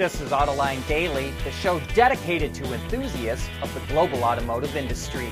This 0.00 0.18
is 0.22 0.30
Autoline 0.30 0.80
Daily, 0.88 1.30
the 1.44 1.50
show 1.50 1.78
dedicated 1.94 2.54
to 2.54 2.64
enthusiasts 2.72 3.50
of 3.60 3.74
the 3.74 3.80
global 3.92 4.24
automotive 4.24 4.74
industry. 4.74 5.28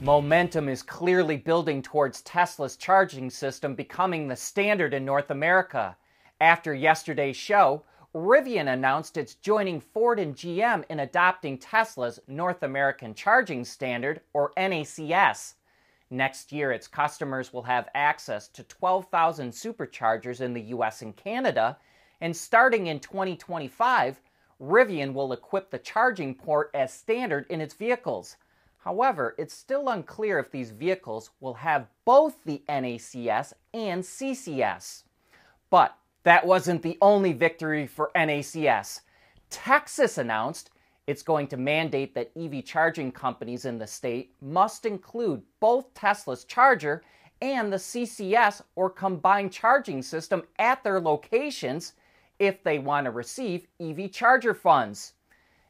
Momentum 0.00 0.68
is 0.68 0.82
clearly 0.82 1.36
building 1.36 1.80
towards 1.80 2.22
Tesla's 2.22 2.74
charging 2.74 3.30
system 3.30 3.76
becoming 3.76 4.26
the 4.26 4.34
standard 4.34 4.94
in 4.94 5.04
North 5.04 5.30
America. 5.30 5.96
After 6.40 6.74
yesterday's 6.74 7.36
show, 7.36 7.84
Rivian 8.12 8.72
announced 8.72 9.16
it's 9.16 9.36
joining 9.36 9.78
Ford 9.78 10.18
and 10.18 10.34
GM 10.34 10.82
in 10.88 10.98
adopting 10.98 11.58
Tesla's 11.58 12.18
North 12.26 12.64
American 12.64 13.14
Charging 13.14 13.64
Standard, 13.64 14.22
or 14.32 14.52
NACS. 14.56 15.54
Next 16.10 16.50
year, 16.50 16.72
its 16.72 16.88
customers 16.88 17.52
will 17.52 17.62
have 17.62 17.88
access 17.94 18.48
to 18.48 18.64
12,000 18.64 19.52
superchargers 19.52 20.40
in 20.40 20.52
the 20.52 20.62
US 20.62 21.02
and 21.02 21.14
Canada, 21.14 21.76
and 22.20 22.36
starting 22.36 22.86
in 22.86 23.00
2025, 23.00 24.20
Rivian 24.60 25.12
will 25.12 25.32
equip 25.32 25.70
the 25.70 25.78
charging 25.78 26.34
port 26.34 26.70
as 26.74 26.92
standard 26.92 27.46
in 27.50 27.60
its 27.60 27.74
vehicles. 27.74 28.36
However, 28.78 29.34
it's 29.36 29.52
still 29.52 29.88
unclear 29.88 30.38
if 30.38 30.50
these 30.50 30.70
vehicles 30.70 31.30
will 31.40 31.54
have 31.54 31.88
both 32.04 32.42
the 32.44 32.62
NACS 32.68 33.52
and 33.74 34.02
CCS. 34.02 35.02
But 35.70 35.96
that 36.22 36.46
wasn't 36.46 36.82
the 36.82 36.96
only 37.02 37.32
victory 37.32 37.86
for 37.86 38.10
NACS. 38.14 39.00
Texas 39.50 40.18
announced 40.18 40.70
it's 41.06 41.22
going 41.22 41.46
to 41.48 41.56
mandate 41.56 42.14
that 42.14 42.32
EV 42.36 42.64
charging 42.64 43.12
companies 43.12 43.64
in 43.64 43.78
the 43.78 43.86
state 43.86 44.32
must 44.40 44.86
include 44.86 45.42
both 45.60 45.92
Tesla's 45.94 46.44
charger 46.44 47.02
and 47.40 47.72
the 47.72 47.76
CCS 47.76 48.62
or 48.74 48.88
combined 48.90 49.52
charging 49.52 50.02
system 50.02 50.42
at 50.58 50.82
their 50.82 51.00
locations 51.00 51.92
if 52.38 52.62
they 52.62 52.78
want 52.78 53.04
to 53.04 53.10
receive 53.10 53.66
EV 53.80 54.10
charger 54.12 54.54
funds. 54.54 55.14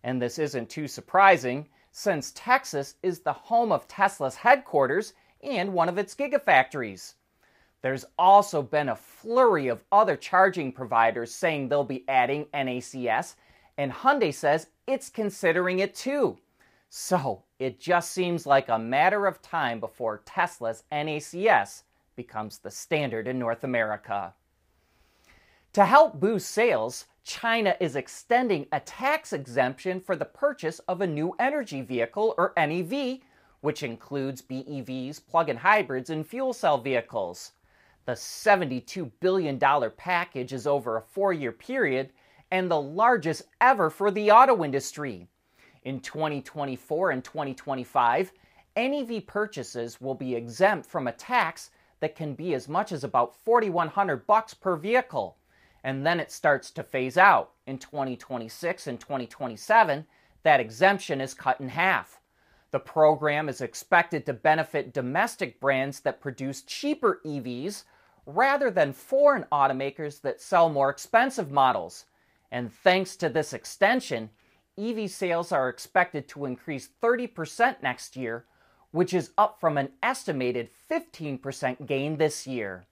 And 0.05 0.21
this 0.21 0.39
isn't 0.39 0.71
too 0.71 0.89
surprising 0.89 1.69
since 1.91 2.33
Texas 2.35 2.97
is 3.03 3.21
the 3.21 3.33
home 3.33 3.73
of 3.73 3.89
Tesla's 3.89 4.37
headquarters 4.37 5.15
and 5.43 5.73
one 5.73 5.89
of 5.89 5.99
its 5.99 6.15
gigafactories. 6.15 7.15
There's 7.83 8.05
also 8.19 8.63
been 8.63 8.89
a 8.89 8.97
flurry 8.97 9.69
of 9.69 9.85
other 9.93 10.17
charging 10.17 10.73
providers 10.73 11.33
saying 11.33 11.69
they'll 11.69 11.85
be 11.85 12.05
adding 12.09 12.47
NACS, 12.53 13.37
and 13.79 13.93
Hyundai 13.93 14.35
says 14.35 14.69
it's 14.87 15.09
considering 15.09 15.79
it 15.79 15.95
too. 15.95 16.39
So 16.89 17.43
it 17.59 17.81
just 17.81 18.13
seems 18.13 18.47
like 18.47 18.69
a 18.69 18.79
matter 18.79 19.27
of 19.27 19.43
time 19.43 19.81
before 19.81 20.23
Tesla's 20.25 20.85
NACS 20.91 21.83
becomes 22.15 22.59
the 22.59 22.71
standard 22.71 23.29
in 23.29 23.39
North 23.39 23.65
America. 23.65 24.35
To 25.77 25.85
help 25.85 26.19
boost 26.19 26.53
sales, 26.53 27.05
China 27.23 27.77
is 27.81 27.97
extending 27.97 28.67
a 28.73 28.81
tax 28.81 29.35
exemption 29.35 30.01
for 30.01 30.17
the 30.17 30.25
purchase 30.25 30.79
of 30.89 31.03
a 31.03 31.07
new 31.07 31.37
energy 31.39 31.83
vehicle, 31.83 32.35
or 32.39 32.55
NEV, 32.57 33.19
which 33.61 33.83
includes 33.83 34.41
BEVs, 34.41 35.21
plug 35.27 35.51
in 35.51 35.59
hybrids, 35.59 36.09
and 36.09 36.27
fuel 36.27 36.55
cell 36.55 36.79
vehicles. 36.79 37.53
The 38.07 38.13
$72 38.13 39.11
billion 39.21 39.61
package 39.99 40.55
is 40.55 40.67
over 40.67 40.97
a 40.97 41.03
four 41.03 41.35
year 41.35 41.53
period 41.53 42.09
and 42.51 42.71
the 42.71 42.81
largest 42.81 43.43
ever 43.61 43.91
for 43.91 44.11
the 44.11 44.31
auto 44.31 44.65
industry. 44.65 45.29
In 45.85 46.01
2024 46.01 47.11
and 47.11 47.23
2025, 47.23 48.33
NEV 48.79 49.27
purchases 49.27 50.01
will 50.01 50.15
be 50.15 50.37
exempt 50.37 50.89
from 50.89 51.07
a 51.07 51.13
tax 51.13 51.69
that 52.01 52.17
can 52.17 52.33
be 52.33 52.55
as 52.55 52.67
much 52.67 52.93
as 52.93 53.05
about 53.05 53.37
4100 53.45 54.27
bucks 54.27 54.55
per 54.55 54.77
vehicle. 54.77 55.37
And 55.87 56.05
then 56.05 56.19
it 56.19 56.33
starts 56.33 56.73
to 56.73 56.83
phase 56.83 57.17
out. 57.17 57.53
In 57.65 57.79
2026 57.79 58.89
and 58.89 58.99
2027, 58.99 60.05
that 60.43 60.59
exemption 60.59 61.21
is 61.21 61.33
cut 61.33 61.61
in 61.61 61.69
half. 61.69 62.21
The 62.73 62.81
program 62.81 63.49
is 63.49 63.61
expected 63.61 64.27
to 64.27 64.33
benefit 64.33 64.93
domestic 64.93 65.61
brands 65.61 66.01
that 66.01 66.21
produce 66.21 66.63
cheaper 66.63 67.21
EVs 67.25 67.85
rather 68.27 68.69
than 68.69 68.93
foreign 68.93 69.45
automakers 69.53 70.21
that 70.23 70.41
sell 70.41 70.69
more 70.69 70.91
expensive 70.91 71.53
models. 71.53 72.07
And 72.51 72.73
thanks 72.73 73.15
to 73.19 73.29
this 73.29 73.53
extension, 73.53 74.31
EV 74.77 75.09
sales 75.09 75.53
are 75.53 75.69
expected 75.69 76.27
to 76.31 76.47
increase 76.47 76.89
30% 77.01 77.81
next 77.81 78.17
year, 78.17 78.45
which 78.91 79.15
is 79.15 79.31
up 79.39 79.61
from 79.61 79.79
an 79.79 79.91
estimated 80.03 80.69
15% 80.91 81.87
gain 81.87 82.17
this 82.17 82.45
year. 82.45 82.89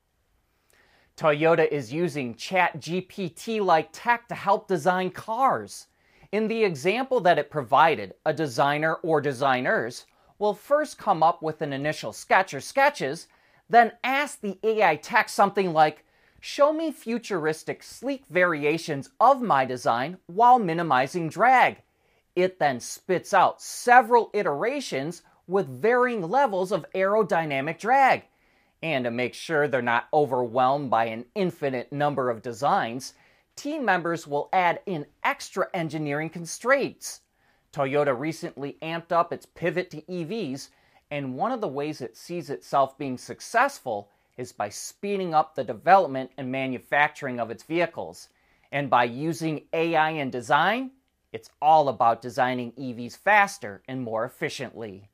Toyota 1.17 1.69
is 1.71 1.93
using 1.93 2.35
ChatGPT 2.35 3.65
like 3.65 3.89
tech 3.93 4.27
to 4.29 4.35
help 4.35 4.67
design 4.67 5.11
cars. 5.11 5.87
In 6.33 6.49
the 6.49 6.65
example 6.65 7.21
that 7.21 7.39
it 7.39 7.51
provided, 7.51 8.15
a 8.27 8.33
designer 8.33 8.95
or 8.97 9.21
designers 9.21 10.07
will 10.41 10.55
first 10.55 10.99
come 10.99 11.23
up 11.23 11.41
with 11.41 11.63
an 11.63 11.73
initial 11.73 12.13
sketch 12.13 12.53
or 12.53 12.61
sketches 12.61 13.29
then 13.69 13.93
ask 14.03 14.41
the 14.41 14.59
AI 14.63 14.97
tech 14.97 15.29
something 15.29 15.73
like, 15.73 16.05
Show 16.41 16.75
me 16.75 16.91
futuristic, 16.93 17.83
sleek 17.83 18.25
variations 18.29 19.09
of 19.19 19.41
my 19.41 19.65
design 19.65 20.19
while 20.27 20.59
minimizing 20.59 21.31
drag. 21.31 21.79
It 22.37 22.59
then 22.59 22.81
spits 22.81 23.33
out 23.33 23.63
several 23.63 24.31
iterations 24.35 25.23
with 25.47 25.69
varying 25.69 26.29
levels 26.29 26.71
of 26.71 26.85
aerodynamic 26.95 27.79
drag. 27.79 28.25
And 28.85 29.05
to 29.05 29.11
make 29.11 29.33
sure 29.33 29.67
they're 29.67 29.81
not 29.81 30.09
overwhelmed 30.13 30.91
by 30.91 31.07
an 31.07 31.25
infinite 31.35 31.91
number 31.91 32.29
of 32.29 32.43
designs, 32.43 33.15
team 33.57 33.83
members 33.83 34.27
will 34.27 34.51
add 34.53 34.81
in 34.85 35.07
extra 35.25 35.69
engineering 35.73 36.29
constraints. 36.29 37.23
Toyota 37.73 38.17
recently 38.17 38.77
amped 38.83 39.11
up 39.11 39.33
its 39.33 39.47
pivot 39.47 39.91
to 39.91 40.03
EVs 40.03 40.69
and 41.11 41.35
one 41.35 41.51
of 41.51 41.63
the 41.63 41.69
ways 41.69 42.03
it 42.03 42.15
sees 42.15 42.51
itself 42.51 42.99
being 42.99 43.17
successful 43.17 44.11
is 44.37 44.53
by 44.53 44.69
speeding 44.69 45.33
up 45.33 45.55
the 45.55 45.65
development 45.65 46.31
and 46.37 46.53
manufacturing 46.53 47.41
of 47.41 47.51
its 47.51 47.63
vehicles. 47.63 48.29
And 48.71 48.91
by 48.91 49.05
using 49.05 49.63
AI 49.73 50.11
in 50.11 50.29
design, 50.29 50.91
it's 51.33 51.49
all 51.63 51.89
about 51.89 52.21
designing 52.21 52.73
EVs 52.73 53.17
faster 53.17 53.83
and 53.89 54.03
more 54.03 54.27
efficiently. 54.27 55.09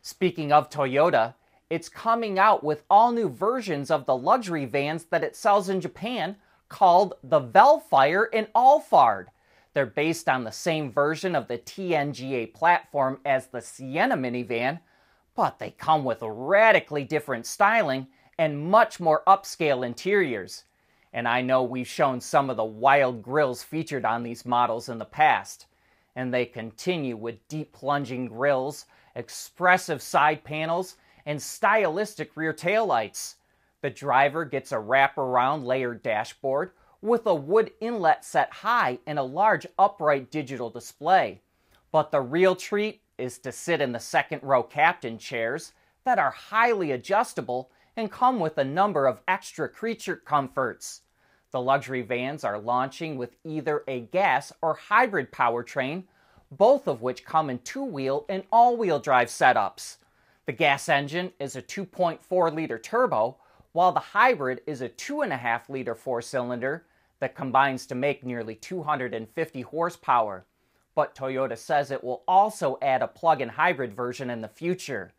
Speaking 0.00 0.50
of 0.50 0.68
Toyota, 0.68 1.34
it's 1.72 1.88
coming 1.88 2.38
out 2.38 2.62
with 2.62 2.82
all 2.90 3.12
new 3.12 3.30
versions 3.30 3.90
of 3.90 4.04
the 4.04 4.14
luxury 4.14 4.66
vans 4.66 5.04
that 5.04 5.24
it 5.24 5.34
sells 5.34 5.70
in 5.70 5.80
Japan 5.80 6.36
called 6.68 7.14
the 7.24 7.40
Vellfire 7.40 8.28
and 8.30 8.46
Alphard. 8.54 9.28
They're 9.72 9.86
based 9.86 10.28
on 10.28 10.44
the 10.44 10.52
same 10.52 10.92
version 10.92 11.34
of 11.34 11.48
the 11.48 11.56
TNGA 11.56 12.52
platform 12.52 13.20
as 13.24 13.46
the 13.46 13.62
Sienna 13.62 14.18
minivan, 14.18 14.80
but 15.34 15.58
they 15.58 15.70
come 15.70 16.04
with 16.04 16.18
radically 16.20 17.04
different 17.04 17.46
styling 17.46 18.06
and 18.36 18.70
much 18.70 19.00
more 19.00 19.22
upscale 19.26 19.82
interiors. 19.86 20.64
And 21.10 21.26
I 21.26 21.40
know 21.40 21.62
we've 21.62 21.88
shown 21.88 22.20
some 22.20 22.50
of 22.50 22.58
the 22.58 22.64
wild 22.64 23.22
grills 23.22 23.62
featured 23.62 24.04
on 24.04 24.22
these 24.22 24.44
models 24.44 24.90
in 24.90 24.98
the 24.98 25.06
past. 25.06 25.64
And 26.16 26.34
they 26.34 26.44
continue 26.44 27.16
with 27.16 27.48
deep 27.48 27.72
plunging 27.72 28.26
grills, 28.26 28.84
expressive 29.16 30.02
side 30.02 30.44
panels, 30.44 30.96
and 31.26 31.40
stylistic 31.40 32.36
rear 32.36 32.52
taillights. 32.52 33.36
The 33.80 33.90
driver 33.90 34.44
gets 34.44 34.72
a 34.72 34.76
wraparound 34.76 35.64
layered 35.64 36.02
dashboard 36.02 36.72
with 37.00 37.26
a 37.26 37.34
wood 37.34 37.72
inlet 37.80 38.24
set 38.24 38.52
high 38.52 38.98
and 39.06 39.18
a 39.18 39.24
large 39.24 39.66
upright 39.78 40.30
digital 40.30 40.70
display. 40.70 41.40
But 41.90 42.10
the 42.10 42.20
real 42.20 42.54
treat 42.54 43.02
is 43.18 43.38
to 43.38 43.52
sit 43.52 43.80
in 43.80 43.92
the 43.92 44.00
second 44.00 44.42
row 44.42 44.62
captain 44.62 45.18
chairs 45.18 45.72
that 46.04 46.18
are 46.18 46.30
highly 46.30 46.92
adjustable 46.92 47.70
and 47.96 48.10
come 48.10 48.40
with 48.40 48.58
a 48.58 48.64
number 48.64 49.06
of 49.06 49.20
extra 49.28 49.68
creature 49.68 50.16
comforts. 50.16 51.02
The 51.50 51.60
luxury 51.60 52.02
vans 52.02 52.44
are 52.44 52.58
launching 52.58 53.16
with 53.16 53.36
either 53.44 53.84
a 53.86 54.00
gas 54.00 54.52
or 54.62 54.74
hybrid 54.74 55.30
powertrain, 55.30 56.04
both 56.50 56.86
of 56.86 57.02
which 57.02 57.24
come 57.24 57.50
in 57.50 57.58
two 57.58 57.84
wheel 57.84 58.24
and 58.28 58.44
all 58.50 58.76
wheel 58.76 58.98
drive 58.98 59.28
setups. 59.28 59.96
The 60.46 60.52
gas 60.52 60.88
engine 60.88 61.32
is 61.38 61.56
a 61.56 61.62
2.4 61.62 62.54
liter 62.54 62.78
turbo, 62.78 63.36
while 63.72 63.92
the 63.92 64.00
hybrid 64.00 64.60
is 64.66 64.82
a 64.82 64.88
2.5 64.88 65.68
liter 65.68 65.94
four 65.94 66.20
cylinder 66.20 66.84
that 67.20 67.34
combines 67.34 67.86
to 67.86 67.94
make 67.94 68.24
nearly 68.24 68.56
250 68.56 69.62
horsepower 69.62 70.44
but 70.94 71.14
Toyota 71.14 71.56
says 71.56 71.90
it 71.90 72.04
will 72.04 72.22
also 72.28 72.78
add 72.82 73.00
a 73.02 73.08
plug-in 73.08 73.48
hybrid 73.48 73.94
version 73.94 74.30
in 74.30 74.40
the 74.40 74.48
future. 74.48 75.12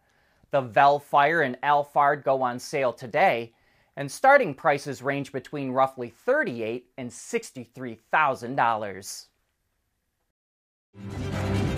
The 0.51 0.61
Vellfire 0.61 1.41
and 1.41 1.59
Alphard 1.61 2.23
go 2.23 2.41
on 2.43 2.59
sale 2.59 2.93
today, 2.93 3.53
and 3.95 4.11
starting 4.11 4.53
prices 4.53 5.01
range 5.01 5.31
between 5.31 5.71
roughly 5.71 6.13
$38 6.27 6.83
and 6.97 7.09
$63,000. 7.09 9.25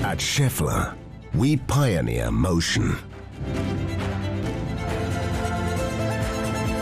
At 0.02 0.20
Schaeffler, 0.20 0.98
we 1.34 1.56
pioneer 1.58 2.32
motion. 2.32 2.98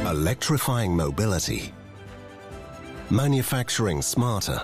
Electrifying 0.05 0.95
mobility 0.95 1.73
manufacturing 3.13 4.01
smarter, 4.01 4.59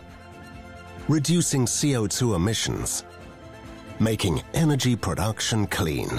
reducing 1.08 1.68
CO2 1.68 2.36
emissions, 2.36 3.04
making 4.00 4.42
energy 4.56 4.96
production 4.96 5.68
clean. 5.68 6.10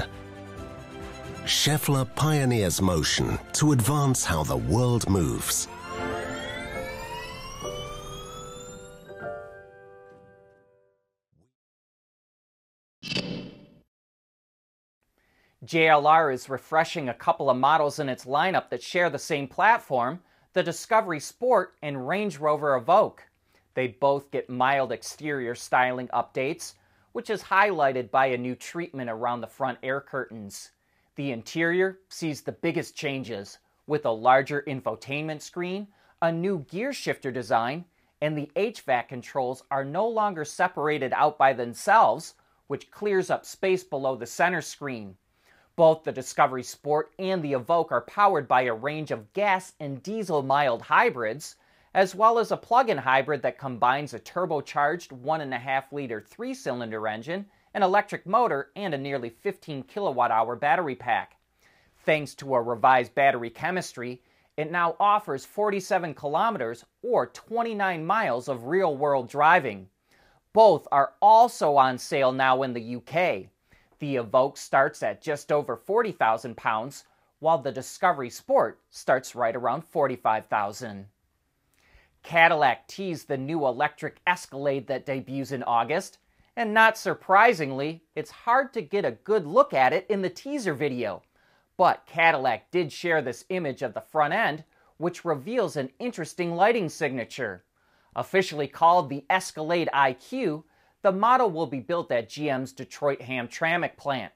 Schaeffler 1.45 2.05
pioneers 2.15 2.81
motion 2.81 3.37
to 3.55 3.73
advance 3.73 4.25
how 4.25 4.45
the 4.45 4.57
world 4.57 5.09
moves. 5.09 5.67
JLR 15.67 16.33
is 16.33 16.49
refreshing 16.49 17.11
a 17.11 17.15
couple 17.15 17.51
of 17.51 17.57
models 17.59 17.99
in 17.99 18.09
its 18.09 18.25
lineup 18.25 18.71
that 18.71 18.83
share 18.83 19.11
the 19.11 19.19
same 19.19 19.47
platform, 19.47 20.21
the 20.55 20.63
Discovery 20.63 21.21
Sport 21.21 21.75
and 21.83 22.09
Range 22.09 22.39
Rover 22.39 22.81
Evoque. 22.81 23.21
They 23.75 23.89
both 23.89 24.31
get 24.31 24.49
mild 24.49 24.91
exterior 24.91 25.55
styling 25.55 26.09
updates, 26.09 26.77
which 27.13 27.29
is 27.29 27.43
highlighted 27.43 28.11
by 28.11 28.27
a 28.27 28.39
new 28.39 28.55
treatment 28.55 29.11
around 29.11 29.43
the 29.43 29.47
front 29.47 29.79
air 29.83 30.01
curtains. 30.01 30.71
The 31.17 31.31
interior 31.31 31.99
sees 32.09 32.41
the 32.41 32.53
biggest 32.53 32.97
changes, 32.97 33.59
with 33.87 34.07
a 34.07 34.11
larger 34.11 34.63
infotainment 34.67 35.43
screen, 35.43 35.89
a 36.23 36.33
new 36.33 36.61
gear 36.71 36.95
shifter 36.95 37.31
design, 37.31 37.85
and 38.23 38.37
the 38.37 38.51
HVAC 38.57 39.09
controls 39.09 39.63
are 39.71 39.85
no 39.85 40.09
longer 40.09 40.47
separated 40.47 41.13
out 41.13 41.37
by 41.37 41.53
themselves, 41.53 42.35
which 42.67 42.91
clears 42.91 43.29
up 43.29 43.45
space 43.45 43.85
below 43.85 44.17
the 44.17 44.27
center 44.27 44.63
screen. 44.63 45.17
Both 45.81 46.05
the 46.05 46.13
Discovery 46.13 46.63
Sport 46.63 47.11
and 47.19 47.43
the 47.43 47.55
Evoque 47.55 47.91
are 47.91 48.03
powered 48.03 48.47
by 48.47 48.65
a 48.65 48.75
range 48.75 49.11
of 49.11 49.33
gas 49.33 49.73
and 49.81 50.03
diesel 50.03 50.43
mild 50.43 50.83
hybrids, 50.83 51.57
as 51.95 52.15
well 52.15 52.39
as 52.39 52.53
a 52.53 52.59
plug 52.59 52.91
in 52.91 52.99
hybrid 52.99 53.41
that 53.41 53.57
combines 53.57 54.13
a 54.13 54.21
turbocharged 54.21 55.09
1.5 55.09 55.85
liter 55.91 56.21
three 56.21 56.53
cylinder 56.53 57.09
engine, 57.09 57.47
an 57.73 57.83
electric 57.83 58.27
motor, 58.27 58.71
and 58.77 58.93
a 58.93 58.99
nearly 58.99 59.31
15 59.31 59.85
kilowatt 59.85 60.31
hour 60.31 60.55
battery 60.55 60.95
pack. 60.95 61.39
Thanks 62.05 62.35
to 62.35 62.55
a 62.55 62.61
revised 62.61 63.15
battery 63.15 63.49
chemistry, 63.49 64.21
it 64.59 64.71
now 64.71 64.97
offers 65.01 65.47
47 65.47 66.13
kilometers 66.13 66.85
or 67.01 67.29
29 67.29 68.05
miles 68.05 68.49
of 68.49 68.67
real 68.67 68.99
world 68.99 69.31
driving. 69.31 69.89
Both 70.53 70.87
are 70.93 71.15
also 71.23 71.79
on 71.79 71.97
sale 71.97 72.33
now 72.33 72.65
in 72.65 72.75
the 72.75 72.97
UK. 72.97 73.49
The 74.01 74.17
Evoque 74.17 74.57
starts 74.57 75.03
at 75.03 75.23
just 75.23 75.53
over 75.53 75.77
40,000 75.77 76.57
pounds, 76.57 77.05
while 77.39 77.59
the 77.59 77.71
Discovery 77.71 78.31
Sport 78.31 78.81
starts 78.91 79.35
right 79.35 79.55
around 79.55 79.85
45,000. 79.85 81.07
Cadillac 82.23 82.89
teased 82.89 83.29
the 83.29 83.37
new 83.37 83.67
electric 83.67 84.21
Escalade 84.27 84.87
that 84.89 85.07
debuts 85.07 85.53
in 85.53 85.63
August, 85.63 86.19
and 86.57 86.73
not 86.73 86.97
surprisingly, 86.97 88.03
it's 88.15 88.31
hard 88.31 88.73
to 88.73 88.83
get 88.83 89.05
a 89.05 89.13
good 89.13 89.47
look 89.47 89.73
at 89.73 89.93
it 89.93 90.07
in 90.09 90.23
the 90.23 90.31
teaser 90.31 90.75
video. 90.75 91.23
But 91.77 92.07
Cadillac 92.07 92.71
did 92.71 92.93
share 92.93 93.21
this 93.21 93.45
image 93.51 93.83
of 93.83 93.93
the 93.93 94.01
front 94.01 94.33
end, 94.33 94.65
which 94.97 95.25
reveals 95.27 95.77
an 95.77 95.91
interesting 95.99 96.57
lighting 96.57 96.89
signature. 96.89 97.65
Officially 98.17 98.67
called 98.67 99.09
the 99.09 99.25
Escalade 99.31 99.89
IQ, 99.95 100.65
the 101.03 101.13
model 101.13 101.51
will 101.51 101.67
be 101.67 101.81
built 101.81 102.13
at 102.13 102.29
GM's 102.29 102.73
Detroit 102.73 103.21
Hamtramck 103.21 103.97
plant, 103.97 104.33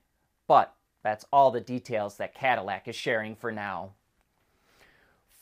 but 0.46 0.74
that's 1.02 1.26
all 1.32 1.50
the 1.50 1.60
details 1.60 2.16
that 2.16 2.34
Cadillac 2.34 2.88
is 2.88 2.96
sharing 2.96 3.36
for 3.36 3.52
now. 3.52 3.90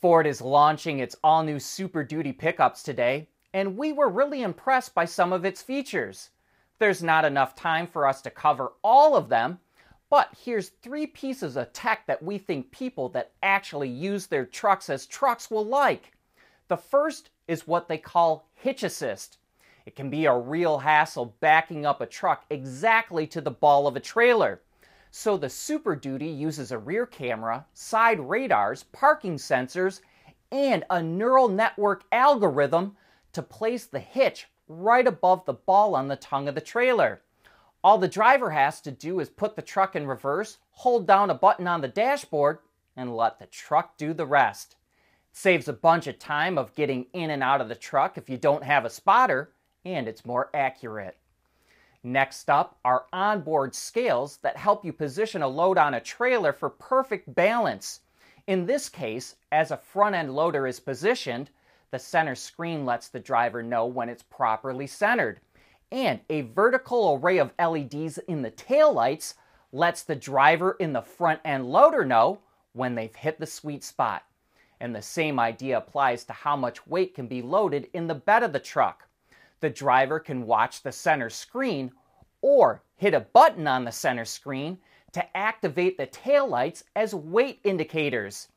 Ford 0.01 0.27
is 0.27 0.41
launching 0.41 0.99
its 0.99 1.15
all 1.23 1.43
new 1.43 1.59
Super 1.59 2.03
Duty 2.03 2.33
pickups 2.33 2.83
today, 2.83 3.29
and 3.53 3.77
we 3.77 3.93
were 3.93 4.09
really 4.09 4.41
impressed 4.41 4.93
by 4.93 5.05
some 5.05 5.31
of 5.31 5.45
its 5.45 5.61
features. 5.61 6.31
There's 6.79 7.01
not 7.01 7.23
enough 7.23 7.55
time 7.55 7.87
for 7.87 8.05
us 8.05 8.21
to 8.23 8.29
cover 8.29 8.73
all 8.83 9.15
of 9.15 9.29
them, 9.29 9.59
but 10.09 10.35
here's 10.43 10.69
three 10.69 11.07
pieces 11.07 11.55
of 11.55 11.71
tech 11.71 12.05
that 12.07 12.21
we 12.21 12.37
think 12.37 12.71
people 12.71 13.07
that 13.09 13.31
actually 13.41 13.87
use 13.87 14.27
their 14.27 14.45
trucks 14.45 14.89
as 14.89 15.05
trucks 15.05 15.49
will 15.49 15.65
like. 15.65 16.11
The 16.67 16.75
first 16.75 17.29
is 17.47 17.65
what 17.65 17.87
they 17.87 17.97
call 17.97 18.49
hitch 18.53 18.83
assist. 18.83 19.37
It 19.85 19.95
can 19.95 20.09
be 20.09 20.25
a 20.25 20.37
real 20.37 20.77
hassle 20.77 21.35
backing 21.39 21.85
up 21.85 21.99
a 21.99 22.05
truck 22.05 22.45
exactly 22.49 23.27
to 23.27 23.41
the 23.41 23.51
ball 23.51 23.85
of 23.85 23.95
a 23.95 23.99
trailer. 23.99 24.61
So 25.11 25.37
the 25.37 25.49
Super 25.49 25.95
Duty 25.95 26.27
uses 26.27 26.71
a 26.71 26.77
rear 26.77 27.05
camera, 27.05 27.65
side 27.73 28.19
radars, 28.19 28.83
parking 28.83 29.35
sensors, 29.35 30.01
and 30.51 30.83
a 30.89 31.03
neural 31.03 31.49
network 31.49 32.03
algorithm 32.11 32.95
to 33.33 33.41
place 33.41 33.85
the 33.85 33.99
hitch 33.99 34.47
right 34.67 35.05
above 35.05 35.45
the 35.45 35.53
ball 35.53 35.95
on 35.95 36.07
the 36.07 36.15
tongue 36.15 36.47
of 36.47 36.55
the 36.55 36.61
trailer. 36.61 37.21
All 37.83 37.97
the 37.97 38.07
driver 38.07 38.51
has 38.51 38.79
to 38.81 38.91
do 38.91 39.19
is 39.19 39.29
put 39.29 39.55
the 39.55 39.61
truck 39.61 39.95
in 39.95 40.07
reverse, 40.07 40.59
hold 40.71 41.05
down 41.05 41.29
a 41.29 41.35
button 41.35 41.67
on 41.67 41.81
the 41.81 41.87
dashboard, 41.87 42.59
and 42.95 43.15
let 43.15 43.39
the 43.39 43.47
truck 43.47 43.97
do 43.97 44.13
the 44.13 44.25
rest. 44.25 44.77
It 45.31 45.37
saves 45.37 45.67
a 45.67 45.73
bunch 45.73 46.07
of 46.07 46.17
time 46.17 46.57
of 46.57 46.75
getting 46.75 47.07
in 47.11 47.29
and 47.29 47.43
out 47.43 47.59
of 47.59 47.67
the 47.67 47.75
truck 47.75 48.17
if 48.17 48.29
you 48.29 48.37
don't 48.37 48.63
have 48.63 48.85
a 48.85 48.89
spotter, 48.89 49.51
and 49.85 50.07
it's 50.07 50.25
more 50.25 50.49
accurate. 50.53 51.17
Next 52.03 52.49
up 52.49 52.77
are 52.83 53.05
onboard 53.13 53.73
scales 53.73 54.37
that 54.37 54.57
help 54.57 54.83
you 54.83 54.91
position 54.91 55.41
a 55.41 55.47
load 55.47 55.77
on 55.77 55.93
a 55.93 56.01
trailer 56.01 56.51
for 56.51 56.69
perfect 56.69 57.33
balance. 57.33 58.01
In 58.45 58.65
this 58.65 58.89
case, 58.89 59.37
as 59.53 59.71
a 59.71 59.77
front 59.77 60.15
end 60.15 60.35
loader 60.35 60.67
is 60.67 60.81
positioned, 60.81 61.49
the 61.91 61.99
center 61.99 62.35
screen 62.35 62.85
lets 62.85 63.07
the 63.07 63.19
driver 63.19 63.63
know 63.63 63.85
when 63.85 64.09
it's 64.09 64.23
properly 64.23 64.87
centered. 64.87 65.39
And 65.91 66.19
a 66.29 66.41
vertical 66.41 67.19
array 67.21 67.37
of 67.37 67.53
LEDs 67.57 68.17
in 68.27 68.41
the 68.41 68.51
taillights 68.51 69.35
lets 69.71 70.03
the 70.03 70.15
driver 70.15 70.75
in 70.79 70.91
the 70.91 71.01
front 71.01 71.39
end 71.45 71.71
loader 71.71 72.03
know 72.03 72.39
when 72.73 72.95
they've 72.95 73.15
hit 73.15 73.39
the 73.39 73.45
sweet 73.45 73.83
spot. 73.83 74.23
And 74.81 74.93
the 74.93 75.01
same 75.01 75.39
idea 75.39 75.77
applies 75.77 76.25
to 76.25 76.33
how 76.33 76.57
much 76.57 76.85
weight 76.85 77.15
can 77.15 77.27
be 77.27 77.41
loaded 77.41 77.89
in 77.93 78.07
the 78.07 78.15
bed 78.15 78.43
of 78.43 78.51
the 78.51 78.59
truck 78.59 79.07
the 79.63 79.69
driver 79.69 80.19
can 80.19 80.45
watch 80.45 80.83
the 80.83 80.91
center 80.91 81.29
screen 81.29 81.89
or 82.41 82.83
hit 82.97 83.13
a 83.13 83.21
button 83.21 83.65
on 83.65 83.85
the 83.85 83.91
center 83.93 84.25
screen 84.25 84.77
to 85.13 85.37
activate 85.37 85.97
the 85.97 86.05
taillights 86.05 86.83
as 86.97 87.15
weight 87.15 87.61
indicators. 87.63 88.49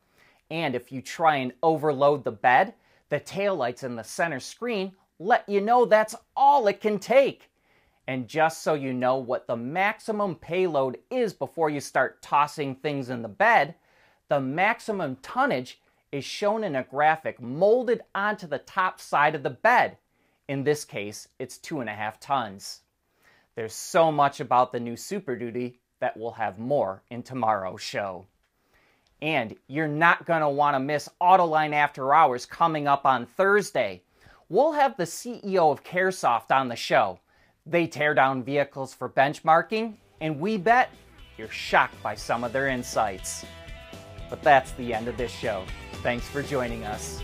And 0.51 0.75
if 0.75 0.91
you 0.91 1.01
try 1.01 1.37
and 1.37 1.53
overload 1.63 2.25
the 2.25 2.33
bed, 2.33 2.75
the 3.09 3.21
taillights 3.21 3.85
in 3.85 3.95
the 3.95 4.03
center 4.03 4.41
screen 4.41 4.91
let 5.21 5.49
you 5.49 5.61
know 5.61 5.85
that's 5.85 6.17
all 6.37 6.67
it 6.67 6.81
can 6.81 6.99
take. 6.99 7.51
And 8.09 8.27
just 8.27 8.65
so 8.65 8.75
you 8.75 8.93
know 8.93 9.17
what 9.17 9.47
the 9.47 9.57
maximum 9.57 10.35
payload 10.35 10.99
is 11.09 11.33
before 11.33 11.71
you 11.71 11.79
start 11.79 12.21
tossing 12.21 12.75
things 12.75 13.11
in 13.11 13.23
the 13.23 13.29
bed, 13.29 13.77
the 14.29 14.41
maximum 14.41 15.19
tonnage 15.23 15.81
is 16.11 16.25
shown 16.25 16.65
in 16.65 16.75
a 16.75 16.83
graphic 16.83 17.41
molded 17.41 18.03
onto 18.13 18.49
the 18.49 18.59
top 18.59 18.99
side 18.99 19.37
of 19.37 19.45
the 19.45 19.51
bed. 19.51 19.99
In 20.49 20.63
this 20.63 20.85
case, 20.85 21.29
it's 21.39 21.59
two 21.59 21.81
and 21.81 21.91
a 21.91 21.95
half 21.95 22.21
tons. 22.21 22.81
There's 23.57 23.75
so 23.75 24.13
much 24.13 24.39
about 24.39 24.71
the 24.71 24.81
new 24.81 24.97
Super 24.97 25.35
Duty 25.35 25.81
that 26.01 26.17
we'll 26.17 26.33
have 26.33 26.59
more 26.59 27.03
in 27.11 27.23
tomorrow's 27.23 27.83
show. 27.83 28.27
And 29.21 29.57
you're 29.67 29.89
not 29.89 30.27
going 30.27 30.43
to 30.43 30.49
want 30.49 30.75
to 30.75 30.81
miss 30.81 31.09
Autoline 31.21 31.73
After 31.73 32.15
Hours 32.15 32.47
coming 32.47 32.87
up 32.87 33.07
on 33.07 33.27
Thursday. 33.27 34.03
We'll 34.49 34.73
have 34.73 34.97
the 34.97 35.05
CEO 35.05 35.73
of 35.73 35.83
Caresoft 35.83 36.53
on 36.53 36.69
the 36.69 36.77
show. 36.77 37.19
They 37.65 37.87
tear 37.89 38.15
down 38.15 38.45
vehicles 38.45 38.95
for 38.95 39.09
benchmarking, 39.09 39.95
and 40.21 40.39
we 40.39 40.59
bet 40.59 40.91
you're 41.37 41.49
shocked 41.49 42.01
by 42.03 42.15
some 42.15 42.45
of 42.45 42.53
their 42.53 42.69
insights. 42.69 43.45
But 44.31 44.43
that's 44.43 44.73
the 44.73 44.95
end 44.95 45.09
of 45.09 45.17
this 45.17 45.33
show. 45.33 45.65
Thanks 46.03 46.29
for 46.29 46.43
joining 46.43 46.85
us. 46.85 47.21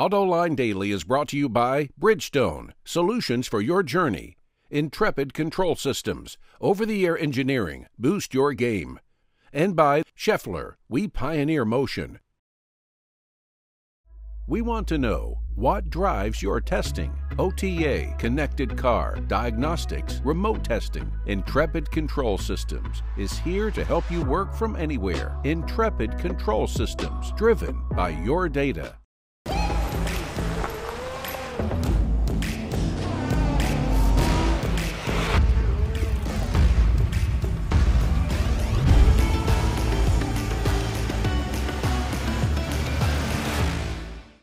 AutoLine 0.00 0.56
Daily 0.56 0.92
is 0.92 1.04
brought 1.04 1.28
to 1.28 1.36
you 1.36 1.46
by 1.46 1.90
Bridgestone, 2.00 2.70
solutions 2.86 3.46
for 3.46 3.60
your 3.60 3.82
journey. 3.82 4.38
Intrepid 4.70 5.34
Control 5.34 5.76
Systems, 5.76 6.38
over 6.58 6.86
the 6.86 7.04
air 7.04 7.18
engineering, 7.18 7.86
boost 7.98 8.32
your 8.32 8.54
game. 8.54 8.98
And 9.52 9.76
by 9.76 10.04
Schaeffler, 10.16 10.76
we 10.88 11.06
pioneer 11.06 11.66
motion. 11.66 12.18
We 14.48 14.62
want 14.62 14.88
to 14.88 14.96
know 14.96 15.40
what 15.54 15.90
drives 15.90 16.40
your 16.40 16.62
testing. 16.62 17.12
OTA, 17.38 18.14
connected 18.16 18.78
car, 18.78 19.18
diagnostics, 19.28 20.22
remote 20.24 20.64
testing. 20.64 21.12
Intrepid 21.26 21.90
Control 21.90 22.38
Systems 22.38 23.02
is 23.18 23.38
here 23.40 23.70
to 23.72 23.84
help 23.84 24.10
you 24.10 24.22
work 24.22 24.54
from 24.54 24.76
anywhere. 24.76 25.38
Intrepid 25.44 26.16
Control 26.16 26.66
Systems, 26.66 27.32
driven 27.32 27.86
by 27.90 28.08
your 28.08 28.48
data. 28.48 28.96